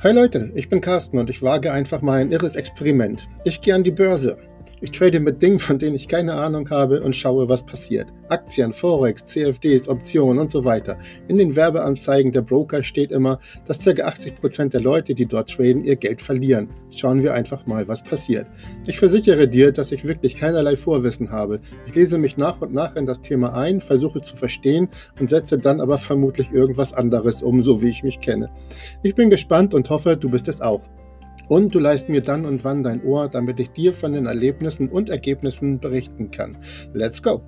Hi 0.00 0.12
Leute, 0.12 0.52
ich 0.54 0.68
bin 0.68 0.82
Carsten 0.82 1.16
und 1.18 1.30
ich 1.30 1.42
wage 1.42 1.72
einfach 1.72 2.02
mal 2.02 2.20
ein 2.20 2.30
irres 2.30 2.54
Experiment. 2.54 3.26
Ich 3.44 3.62
gehe 3.62 3.74
an 3.74 3.82
die 3.82 3.90
Börse. 3.90 4.36
Ich 4.82 4.90
trade 4.90 5.20
mit 5.20 5.40
Dingen, 5.40 5.58
von 5.58 5.78
denen 5.78 5.96
ich 5.96 6.06
keine 6.06 6.34
Ahnung 6.34 6.68
habe 6.68 7.00
und 7.00 7.16
schaue, 7.16 7.48
was 7.48 7.64
passiert. 7.64 8.08
Aktien, 8.28 8.74
Forex, 8.74 9.24
CFDs, 9.24 9.88
Optionen 9.88 10.38
und 10.38 10.50
so 10.50 10.66
weiter. 10.66 10.98
In 11.28 11.38
den 11.38 11.56
Werbeanzeigen 11.56 12.30
der 12.30 12.42
Broker 12.42 12.82
steht 12.82 13.10
immer, 13.10 13.38
dass 13.64 13.78
ca. 13.78 13.90
80% 13.90 14.68
der 14.68 14.82
Leute, 14.82 15.14
die 15.14 15.24
dort 15.24 15.48
traden, 15.48 15.82
ihr 15.82 15.96
Geld 15.96 16.20
verlieren. 16.20 16.68
Schauen 16.90 17.22
wir 17.22 17.32
einfach 17.32 17.64
mal, 17.64 17.88
was 17.88 18.02
passiert. 18.02 18.46
Ich 18.86 18.98
versichere 18.98 19.48
dir, 19.48 19.72
dass 19.72 19.92
ich 19.92 20.04
wirklich 20.04 20.36
keinerlei 20.36 20.76
Vorwissen 20.76 21.30
habe. 21.30 21.60
Ich 21.86 21.94
lese 21.94 22.18
mich 22.18 22.36
nach 22.36 22.60
und 22.60 22.74
nach 22.74 22.96
in 22.96 23.06
das 23.06 23.22
Thema 23.22 23.54
ein, 23.54 23.80
versuche 23.80 24.20
zu 24.20 24.36
verstehen 24.36 24.90
und 25.18 25.30
setze 25.30 25.58
dann 25.58 25.80
aber 25.80 25.96
vermutlich 25.96 26.52
irgendwas 26.52 26.92
anderes 26.92 27.42
um, 27.42 27.62
so 27.62 27.80
wie 27.80 27.88
ich 27.88 28.02
mich 28.02 28.20
kenne. 28.20 28.50
Ich 29.02 29.14
bin 29.14 29.30
gespannt 29.30 29.72
und 29.72 29.88
hoffe, 29.88 30.18
du 30.18 30.28
bist 30.28 30.48
es 30.48 30.60
auch. 30.60 30.82
Und 31.48 31.74
du 31.74 31.78
leist 31.78 32.08
mir 32.08 32.22
dann 32.22 32.44
und 32.44 32.64
wann 32.64 32.82
dein 32.82 33.04
Ohr, 33.04 33.28
damit 33.28 33.60
ich 33.60 33.70
dir 33.70 33.92
von 33.92 34.12
den 34.12 34.26
Erlebnissen 34.26 34.88
und 34.88 35.08
Ergebnissen 35.08 35.78
berichten 35.78 36.30
kann. 36.30 36.56
Let's 36.92 37.22
go! 37.22 37.42